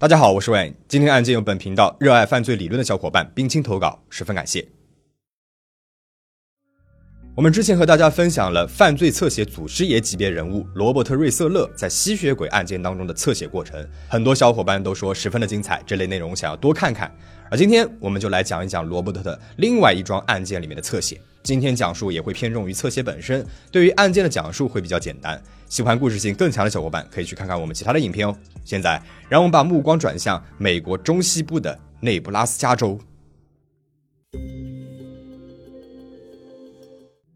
[0.00, 0.72] 大家好，我是 Wayne。
[0.88, 4.66] 今天案件由本频道热爱犯罪理论的小伙伴冰清投稿，十分感谢。
[7.36, 17.14] 我们之前和大家分享了犯罪侧写祖师爷级别人物罗伯特·瑞瑟勒在吸血鬼案件当中的侧写过程，很多小伙伴都说十分的精彩，这类内容想要多看看。
[17.50, 21.20] 而今天我们就来讲一讲罗伯特的另外一桩案件里面的侧写。
[21.42, 25.40] 今天讲述也会偏重于侧写本身，对于案件的讲述会比较简单。
[25.68, 28.36] 喜欢故事性更强的小伙伴可以去看看我们其他的影片哦。
[28.64, 32.98] 现在，让我们把目光转向美国中西部的内布拉斯加州。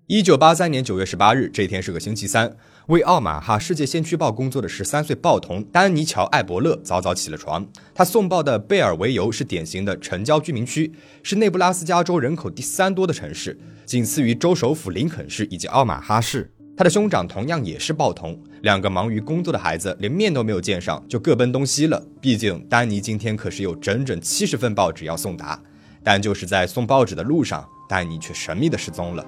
[0.07, 2.55] 一九八三年九月十八日，这天是个星期三。
[2.89, 7.67] 为奥马哈世界先驱报工作的十三岁报童丹尼乔·艾伯勒早早起了床。
[7.95, 16.53] 他送报的贝尔维尤是典型的城郊居民区，是内布拉斯加州人口第三多的城市，仅次于州首府林肯市以及奥马哈市。
[16.77, 22.07] 他的兄长同样也是报童，两个忙于工作的孩子连面都没有见上，就各奔东西了。
[22.21, 25.59] 毕竟丹尼今天可是有整整七十份报纸要送达，
[26.03, 29.27] 但就是在送报纸的路上，丹尼却神秘的失踪了。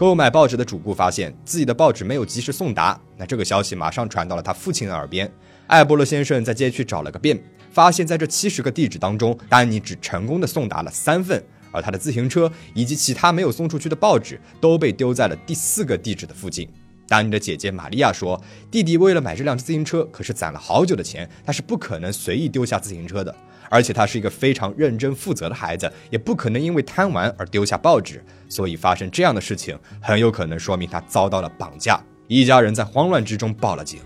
[0.00, 5.30] 购买报纸的主顾发现自己的报纸没有及时送达，那这个消息马上传到了他父亲的耳边。
[5.66, 7.38] 艾波罗先生在街区找了个遍，
[7.70, 16.66] 发现在这七十个地址当中，丹尼只成功的送达了三份，而他的自行车以及其他没有送出去的报纸都被丢在了第四个地址的附近。
[17.06, 23.36] 丹尼的姐姐玛利亚说，弟弟为了买这辆自行车，可是攒了好久的钱，他是不可能随意丢下自行车的。
[23.70, 28.22] 而且他是一个非常认真负责的孩子，也不可能因为贪玩而丢下报纸。
[28.50, 31.98] 所以发生这样的事情，很有可能说明他遭到了绑架。
[32.26, 34.00] 一家人在慌乱之中报了警。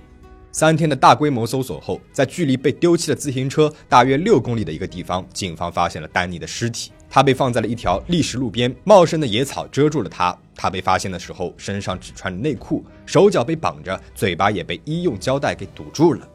[0.52, 6.92] 三天的大规模搜索后，在距离被丢弃的自行车大约六公里的一个地方，警方发现了丹尼的尸体。
[7.10, 10.36] 他被放在了一条砾石路边，茂盛的野草遮住了他。
[10.54, 16.28] 他被发现的时候，身上只穿着内裤，手脚被绑着，嘴巴也被医用胶带给堵住了。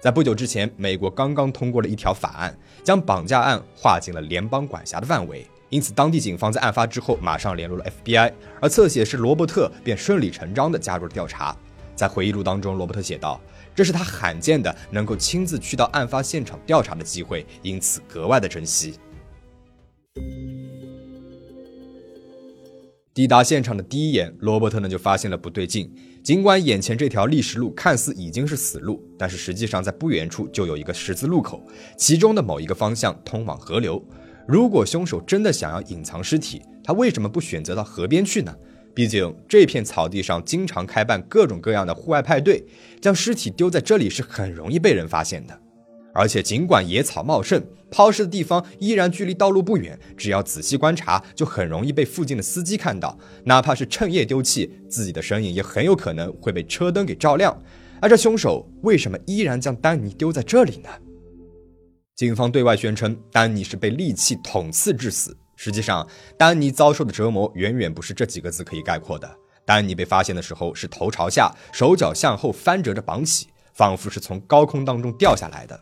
[0.00, 5.46] 在不久之前，美国刚刚通过了一条法案，将绑架案划进了联邦管辖的范围。
[5.68, 11.56] 因此，当地警方在案发之后马上联络了 FBI，而侧写师罗伯特便顺理成章地加入了调查。
[11.96, 13.40] 在回忆录当中，罗伯特写道
[13.74, 18.94] ：“这是他罕见的能够亲自去到案发现场调查的机会，因此格外的珍惜。”
[23.16, 25.90] 抵达现场的第一眼，罗伯特呢就发现了不对劲。
[26.22, 31.66] 尽管眼前这条砾石路看似已经是死路，但是实际上在不远处就有一个十字路口，
[31.96, 34.06] 其中的某一个方向通往河流。
[34.46, 38.54] 如果凶手真的想要隐藏尸体，他为什么不选择到河边去呢？
[38.94, 42.62] 毕竟这片草地上经常开办各种各样的户外派对，
[43.00, 45.58] 将尸体丢在这里是很容易被人发现的。
[46.16, 49.98] 而且，尽管野草茂盛，抛尸的地方依然距离道路不远。
[50.16, 53.18] 只要仔细观察，就很容易被附近的司机看到。
[53.44, 57.56] 哪怕是趁夜丢弃，自己的身影也很有可能会被车灯给照亮。
[58.00, 60.88] 而这凶手为什么依然将丹尼丢在这里呢？
[62.14, 65.36] 警方对外宣称，丹尼是被利器捅刺致死。
[65.54, 66.06] 实际上，
[66.38, 69.30] 丹尼遭受的折磨远远不是这几个字可以概括的。
[69.64, 75.78] 丹尼被发现的时候是头朝下，手脚向后翻折着绑起，仿佛是从高空当中掉下来的。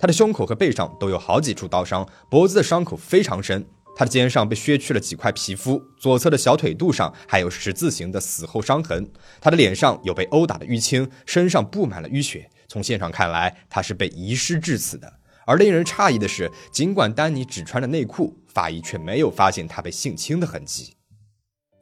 [0.00, 3.66] 他的胸口和背上都有好几处刀伤，脖子的伤口非常深。
[3.94, 9.06] 他的肩上被削去了几块皮肤，左侧的小腿肚上还有十字形的死后伤痕。
[9.42, 12.48] 他的脸上有被殴打的淤青，身上布满了淤血。
[12.66, 15.12] 从现场看来，他是被遗失致死的。
[15.44, 20.94] 而令人诧异的是，尽管丹尼只穿着内裤，法医却没有发现他被性侵的痕迹。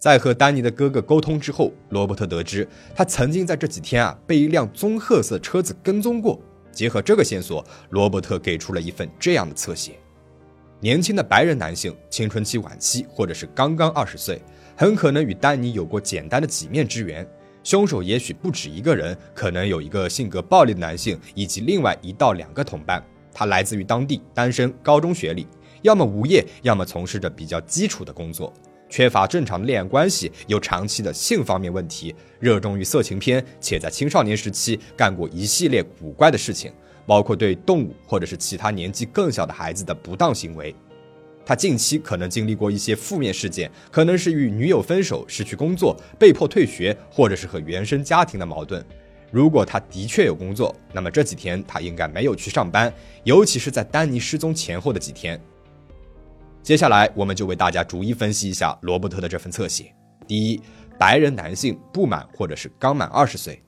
[0.01, 6.41] 在和丹尼的哥哥沟通之后，罗伯特得知他曾经在这几天啊被一辆棕褐色车子跟踪过。
[6.73, 9.99] 结合这个线索，罗伯特给出了一份这样的侧写：
[10.81, 14.41] 年轻的白人男性，青春期晚期，或者是刚刚二十岁，
[14.77, 17.29] 很可能与丹尼有过简单的几面之缘。
[17.65, 23.05] 凶手也许不止一个人，可能有一个性格暴力的男性，以及另外一到两个同伴。
[23.35, 25.47] 他来自于当地，单身，高中学历，
[25.83, 28.53] 要么无业，要么从事着比较基础的工作。
[28.89, 36.73] 缺乏正常的恋爱关系，有长期的性方面问题，热衷于色情片，且在青少年时期干过一系列古怪的事情，
[37.07, 40.75] 包括对动物或者是其他年纪更小的孩子的不当行为。
[41.45, 48.85] 他近期可能经历过一些负面事件，可能是与女友分手、失去工作、被迫退学，或者是和原生家庭的矛盾。
[49.31, 52.93] 如果他的确有工作，那么这几天他应该没有去上班，
[53.25, 55.41] 尤其是在丹尼失踪前后的几天。
[56.69, 59.91] 接下来，我们就为大家逐一分析一下罗伯特的这份侧写。
[60.27, 60.61] 第一，
[60.99, 63.59] 白人男性，不满或者是刚满二十岁。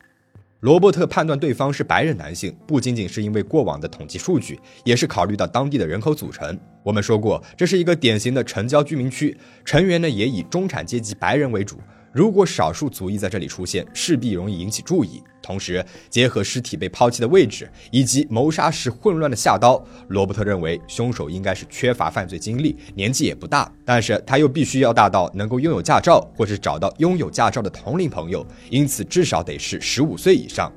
[0.60, 6.60] 罗伯特判断对方是白人男性，不仅仅是因为过往的统计数据，也是考虑到当地的人口组成。
[6.82, 11.78] 我们说过，这是一个典型的城郊居民区，成员呢也以中产阶级白人为主。
[12.12, 15.22] 如果少数族裔在这里出现，势必容易引起注意。
[15.42, 30.70] 同时，结合尸体被抛弃的位置以及谋杀时混乱的下刀，罗伯特认为凶手应该是缺乏犯罪经历，年纪也不大，但是他又必须要大到能够拥有驾照，或是找到拥有驾照的同龄朋友，因此至少得是十五岁以上。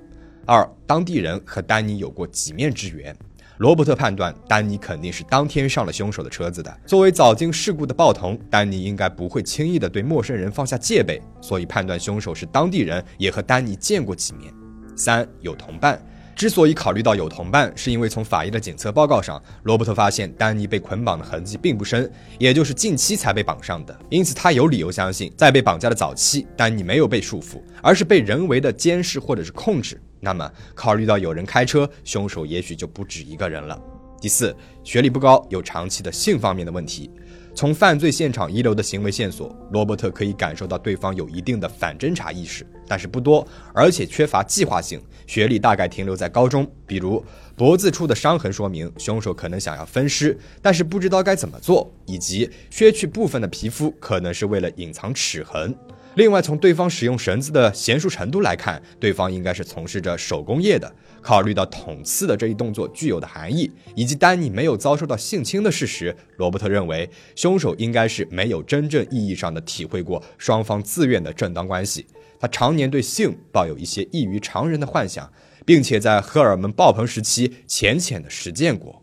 [0.46, 3.16] 二，当地人和丹尼有过几面之缘。
[3.58, 6.76] 罗伯特判断，丹尼肯定是当天上了凶手的车子的。
[6.88, 14.52] 作为早经事故的报童，丹尼应该不会轻易的对陌生人放下戒备，所以判断凶手是当地人，也和丹尼见过几面。
[14.96, 16.04] 三有同伴，
[16.36, 30.02] 之所以考虑到有同伴，是因为从法医的检测报告上，罗伯特发现丹尼被捆绑的痕迹并不深，也就是近期才被绑上的，因此他有理由相信，在被绑架的早期，丹尼没有被束缚，而是被人为的监视或者是控制。
[30.24, 33.78] 那么，考虑到有人开车，凶手也许就不止一个人了。
[34.22, 37.12] 第四，学历不高，有长期的性方面的问题。
[37.54, 44.98] 从犯罪现场遗留的行为线索，罗伯特可以感受到对方有一定的反侦查意识，但是不多，而且缺乏计划性。
[45.28, 47.24] 学历大概停留在高中，比如
[47.58, 55.76] 脖子处的伤痕说明凶手可能想要分尸，但是不知道该怎么做，以及削去部分的皮肤可能是为了隐藏齿痕。
[56.16, 60.92] 另外，从对方使用绳子的娴熟程度来看，对方应该是从事着手工业的。
[61.22, 72.06] 考虑到捅刺的这一动作具有的含义，以及丹尼没有遭受到性侵的事实，罗伯特认为凶手应该是没有真正意义上的体会过双方自愿的正当关系。
[72.40, 75.32] 他常年对性抱有一些异于常人的幻想，
[75.66, 79.02] 并且在荷尔蒙爆棚时期浅浅的实践过。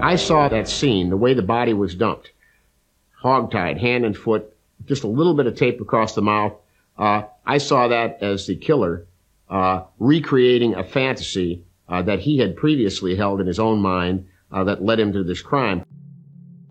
[0.00, 2.30] I saw that scene, the way the body was dumped,
[3.20, 4.44] hogtied, hand and foot.
[4.86, 6.52] Just a little bit of tape across the mouth.
[6.96, 9.06] Uh, I saw that as the killer
[9.48, 14.64] uh, recreating a fantasy uh, that he had previously held in his own mind uh,
[14.64, 15.82] that led him to this crime.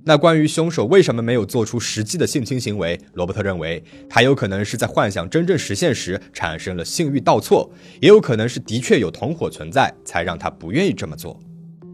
[0.03, 7.69] 那关于凶手为什么没有做出实际的性侵行为，罗伯特认为他有可能是在幻想真正实现时产生了性欲倒错，
[7.99, 11.37] 也有可能是的确有同伙存在，才让他不愿意这么做。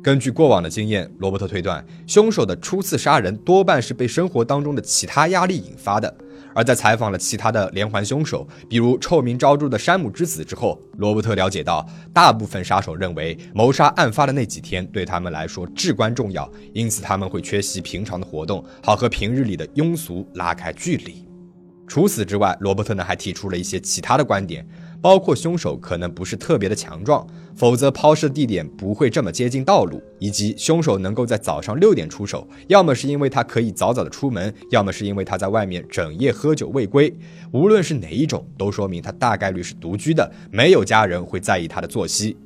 [0.03, 6.13] 根据过往的经验，罗伯特推断，凶手的初次杀人多半是被生活当中的其他压力引发的。
[6.53, 21.25] 而在采访了其他的连环凶手，比如臭名昭著的山姆之子之后，罗伯特了解到，大部分杀手认为谋杀案发的那几天对他们来说至关重要，因此他们会缺席平常的活动，好和平日里的庸俗拉开距离。
[21.87, 24.67] 除此之外，罗伯特呢还提出了一些其他的观点。
[25.03, 27.27] 包括凶手可能不是特别的强壮，
[27.57, 37.13] 否则抛尸地点不会这么接近道路，以及凶手能够在早上六点出手，要么是因为他可以早早的出门，要么是因为他在外面整夜喝酒未归。
[37.51, 42.37] 无论是哪一种，都说明他大概率是独居的，没有家人会在意他的作息。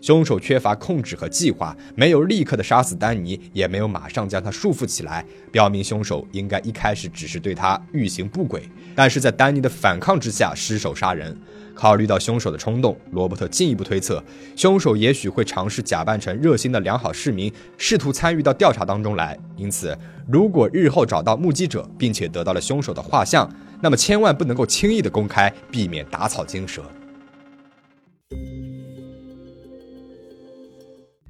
[0.00, 8.62] 凶手缺乏控制和计划，没有立刻的杀死丹尼，也没有马上将他束缚起来，表明凶手应该一开始只是对他欲行不轨，
[8.94, 11.36] 但是在丹尼的反抗之下失手杀人。
[11.74, 14.24] 考虑到凶手的冲动，罗伯特进一步推测，
[14.56, 19.38] 凶手也许会尝试假扮成热心的良好市民，试图参与到调查当中来。
[19.58, 19.94] 因此，
[20.26, 23.46] 如果日后找到目击者，并且得到了凶手的画像，
[23.82, 26.82] 那么千万不能够轻易的公开，避免打草惊蛇。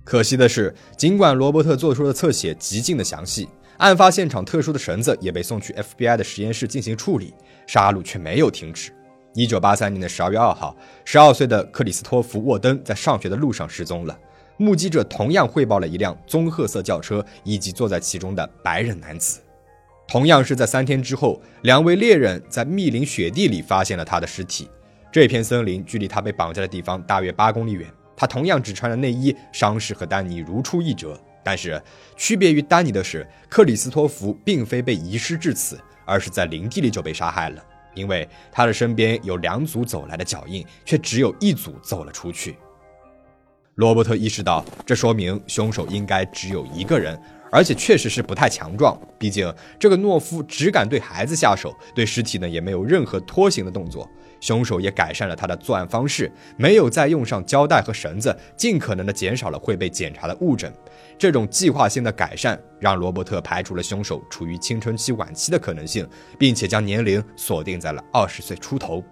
[0.06, 3.48] 可惜的是，尽管罗伯特做出的侧写极尽的详细，
[3.78, 7.34] 案发现场特殊的绳子也被送去 FBI 的实验室进行处理，
[7.66, 8.92] 杀戮却没有停止。
[9.34, 14.16] 一九八三年的十二月二号，十二岁的克里斯托弗·沃登在上学的路上失踪了。
[14.58, 19.40] 目击者同样汇报了一辆棕褐色轿车以及坐在其中的白人男子。
[20.06, 24.68] 同样是在三天之后，两位猎人在密林雪地里发现了他的尸体。
[25.10, 27.90] 这片森林距离他被绑架的地方大约八公里远。
[28.16, 31.20] 他同样只穿着内衣，伤势和丹尼如出一辙。
[31.44, 31.80] 但是
[32.16, 37.62] 区别于丹尼的是，克里斯托弗并非被遗失至此，而是在林地里就被杀害了。
[37.94, 42.56] 因为他的身边有两组走来的脚印，却只有一组走了出去。
[43.76, 47.18] 罗伯特意识到，这说明凶手应该只有一个人，
[47.50, 48.98] 而且确实是不太强壮。
[49.18, 54.08] 毕竟这个懦夫只敢对孩子下手，对尸体呢也没有任何拖行的动作。
[54.38, 60.70] 凶手也改善了他的作案方式，没有再用上胶带和绳子，尽可能的减少了会被检查的物证。
[61.18, 66.06] 这种计划性的改善让罗伯特排除了凶手处于青春期晚期的可能性，
[66.38, 69.02] 并且将年龄锁定在了二十岁出头。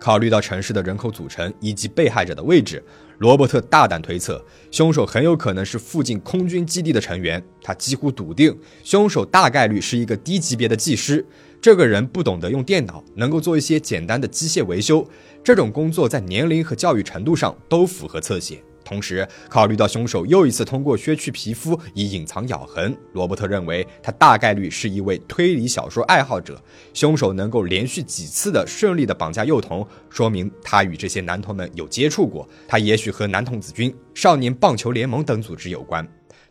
[0.00, 2.82] 考虑到城市的人口组成以及被害者的位置，
[3.18, 7.40] 罗伯特大胆推测，凶手很有可能是附近空军基地的成员。
[7.62, 11.24] 他几乎笃定，凶手大概率是一个低级别的技师。
[11.60, 15.06] 这个人不懂得用电脑，能够做一些简单的机械维修。
[15.44, 18.62] 这种工作在年龄和教育程度上都符合侧写。
[18.84, 26.60] 同时，考虑到凶手又一次通过削去皮肤以隐藏咬痕，罗伯特认为他大概率是一位推理小说爱好者。
[26.92, 32.48] 凶手能够连续几次的顺利的绑架幼童，说明他与这些男童们有接触过。
[32.66, 36.06] 他也许和男童子军、少年棒球联盟等组织有关。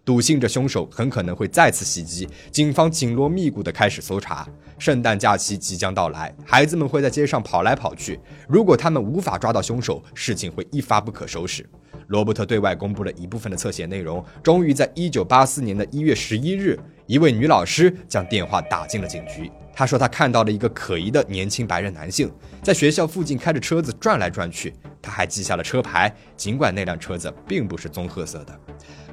[0.06, 4.48] 笃信着凶手很可能会再次袭击，警方紧锣密鼓地开始搜查。
[4.80, 8.20] 圣诞假期即将到来，孩子们会在街上跑来跑去。
[8.48, 11.68] 如果他们无法抓到凶手，事情会一发不可收拾。
[12.10, 14.24] 罗伯特对外公布了一部分的侧写内容。
[14.44, 19.50] 终于在一九八四年的一月十一日，一位女老师将电话打进了警局。
[19.74, 22.30] 她说她看到了一个可疑的年轻白人男性
[22.63, 24.74] 在学校附近开着车子转来转去。
[25.01, 28.60] 他还记下了车牌，尽管那辆车子并不是棕褐色的。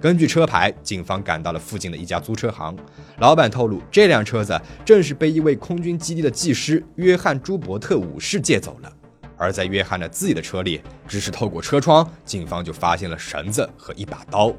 [0.00, 2.76] 根据车牌，警方赶到了附近的一家租车行。
[3.18, 8.92] 老板透露，这辆车子正是被一位空军基地的技师约翰·朱伯特武士借走了。
[9.36, 14.52] 而在约翰的自己的车里，只是透过车窗，警方就发现了绳子和一把刀。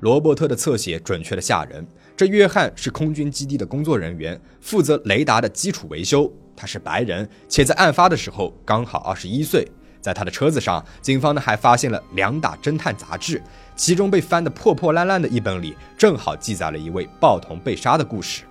[0.00, 1.86] 罗伯特的侧写准确的吓人。
[2.16, 6.30] 这约翰是空军基地的工作人员，负责雷达的基础维修。
[6.56, 9.66] 他是白人，且在案发的时候刚好二十一岁。
[10.00, 13.40] 在他的车子上，警方呢还发现了两打侦探杂志，
[13.76, 18.42] 其中被翻得破破烂烂的一本里，正好记载了一位报童被杀的故事。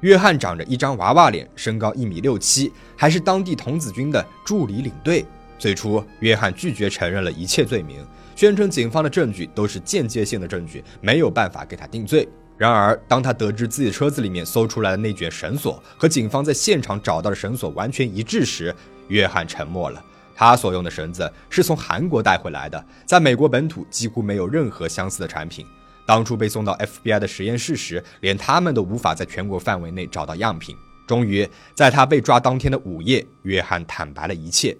[0.00, 5.24] 约翰长着一张娃娃脸，身高一米六七，还是当地童子军的助理领队。
[5.58, 8.04] 最初，约翰拒绝承认了一切罪名，
[8.36, 12.28] 宣称警方的证据都是间接性的证据，没有办法给他定罪。
[12.56, 18.74] 然而，当他得知自己车子里面搜出来的那卷绳索和警方在现场找到的绳索完全一致时，
[19.08, 20.04] 约翰沉默了。
[20.36, 25.64] 他所用的绳子是从韩国带回来的，在美国本土几乎没有任何相似的产品。
[26.06, 30.76] 当初被送到 FBI 的实验室时，连他们都无法在全国范围内找到样品。
[31.06, 34.76] 终于，在他被抓当天的午夜，约翰坦白了一切。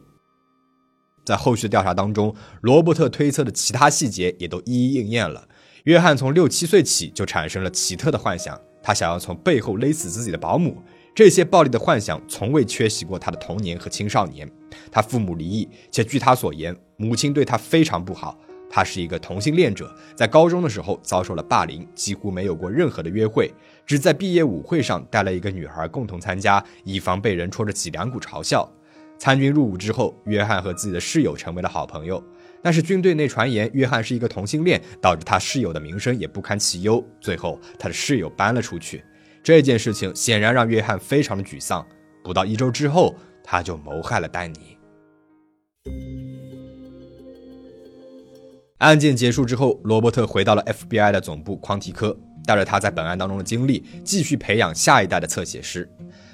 [1.24, 5.48] 在后续的调查当中，罗伯特推测的其他细节也都一一应验了。
[5.84, 10.82] 约翰从六七岁起就产生了奇特的幻想，他想要从背后勒死自己的保姆。
[11.14, 14.50] 这些暴力的幻想从未缺席过他的童年和青少年。
[14.90, 18.38] 他父母离异，且据他所言，母亲对他非常不好。
[18.74, 23.54] 他是一个同性恋者，在高中的时候遭受了霸凌，几乎没有过任何的约会，
[23.86, 28.68] 只在毕业舞会上带了一个女孩共同参加，以防被人戳着脊梁骨嘲笑。
[29.16, 32.20] 参军入伍之后，约翰和自己的室友成为了好朋友。
[32.64, 37.00] 但是军队内传言约翰是一个同性恋，导致他室友的名声也不堪其忧。
[37.20, 39.04] 最后，他的室友搬了出去。
[39.40, 41.86] 这件事情显然让约翰非常的沮丧。
[42.24, 43.14] 不到一周之后，
[43.44, 44.76] 他就谋害了丹尼。
[48.78, 55.88] 案件结束之后，罗伯特回到了 FBI 的总部匡提科，带着他在本案当中的经历，继续培养下一代的侧写师。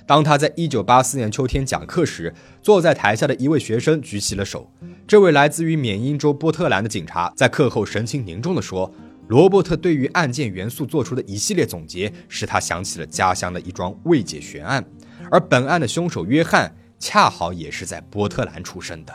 [0.07, 4.69] 当他在1984年秋天讲课时，坐在台下的一位学生举起了手。
[5.07, 8.93] 这位来自于缅因州波特兰的警察在课后神情凝重地说。
[9.29, 14.85] 罗伯特对于案件元素做出的一系列总结，使他想起了家乡的一桩未解悬案，
[15.31, 19.15] 而本案的凶手约翰恰好也是在波特兰出生的。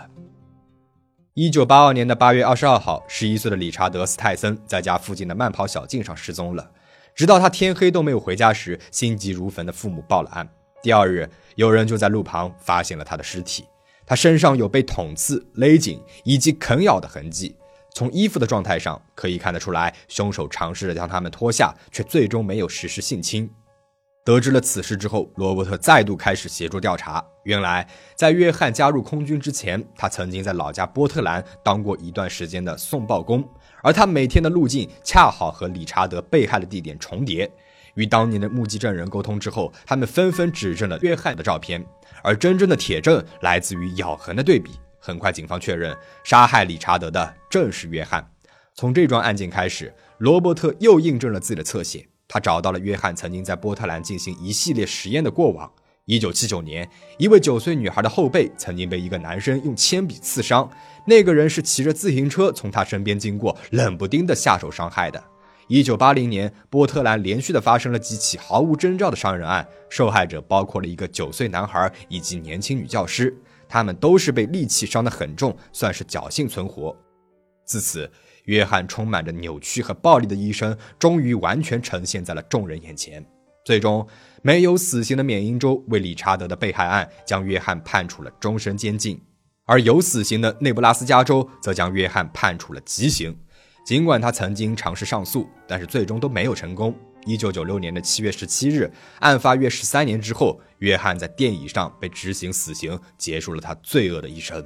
[1.37, 6.71] 一九八二年的八月二十二号，十一岁的理查德·斯泰森在家附近的慢跑小径上失踪了，
[7.13, 10.47] 直到他天黑都没有回家时，心急如焚的父母报了案。
[10.81, 13.65] 第二日，有人就在路旁发现了他的尸体，
[14.05, 17.53] 他身上有被捅刺、勒紧以及啃咬的痕迹。
[17.93, 23.49] 从衣服的状态上可以看得出来，凶手尝试着将他们脱下，却最终没有实施性侵。
[24.25, 27.23] 得知了此事之后，罗伯特再度开始协助调查。
[27.43, 33.47] 原来，在约翰加入空军之前，他曾经在老家波特兰当过一段时间的送报工，
[33.83, 37.49] 而他每天的路径恰好和理查德被害的地点重叠。
[37.93, 41.85] 与当年的目击证人沟通之后，他们纷纷指证了约翰的照片，
[42.23, 44.71] 而真正的铁证来自于咬痕的对比。
[44.99, 48.27] 很快，警方确认杀害理查德的正是约翰。
[48.73, 52.07] 从这桩案件开始，罗伯特又印证了自己的侧写。
[52.27, 55.71] 他找到了约翰曾经在波特兰进行一系列实验的过往。
[56.07, 60.69] 1979年，一位九岁女孩的后背曾经被一个男生用铅笔刺伤，
[61.07, 65.23] 那个人是骑着自行车从他身边经过，冷不丁的下手伤害的。
[65.69, 73.35] 1980年，波特兰连续的发生了几起毫无征兆的伤人案，受害者包括了一个九岁男孩以及年轻女教师。
[73.67, 76.95] 他们都是被利器伤得很重，算是侥幸存活。
[77.65, 78.07] 自此，
[78.45, 83.25] 约翰充满着扭曲和暴力的一生终于完全呈现在了众人眼前。
[83.63, 84.07] 最终，
[84.43, 89.19] 没有死刑的缅因州为理查德的被害案将约翰判处了终身监禁，
[89.65, 93.35] 而有死刑的内布拉斯加州则将约翰判处了极刑。
[93.83, 96.95] 尽管他曾经尝试上诉，但是最终都没有成功。
[97.25, 104.63] 一九九六年的七月十七日，案发约十三年之后，约翰在电椅上被执行死刑，结束了他罪恶的一生。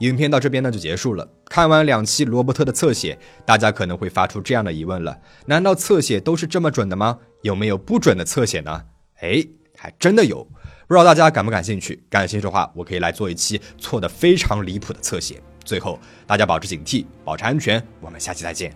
[0.00, 1.28] 影片到这边呢就结束了。
[1.46, 7.18] 看完两期罗伯特的侧写，大家可能会发出这样的疑问了：难道侧写都是这么准的吗？
[7.42, 8.84] 有没有不准的侧写呢？
[9.20, 9.44] 哎，
[9.76, 10.42] 还真的有。
[10.86, 12.02] 不知道大家感不感兴趣？
[12.08, 15.42] 感兴趣的话，我可以来做一期错的非常离谱的侧写。
[15.64, 17.82] 最后，大家保持警惕，保持安全。
[18.00, 18.72] 我们下期再见。